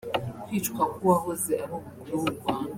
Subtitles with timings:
[0.43, 2.69] Kwicwa k’uwahoze ari umukuru w’u Rwanda